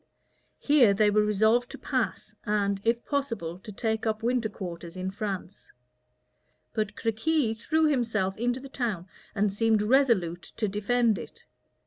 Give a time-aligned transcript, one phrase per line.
[0.57, 5.11] Here they were resolved to pass, and, if possible, to take up winter quarters in
[5.11, 5.71] France;
[6.73, 11.45] but Crequi threw himself into the town and seemed resolute to defend it.